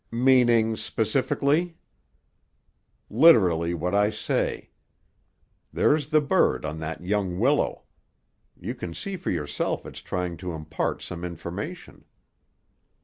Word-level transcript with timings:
"Meaning, 0.09 0.75
specifically?" 0.77 1.77
"Literally 3.07 3.75
what 3.75 3.93
I 3.93 4.09
say. 4.09 4.71
There's 5.71 6.07
the 6.07 6.19
bird 6.19 6.65
on 6.65 6.79
that 6.79 7.03
young 7.03 7.37
willow. 7.37 7.83
You 8.59 8.73
can 8.73 8.95
see 8.95 9.15
for 9.15 9.29
yourself 9.29 9.85
it's 9.85 10.01
trying 10.01 10.37
to 10.37 10.53
impart 10.53 11.03
some 11.03 11.23
information." 11.23 12.05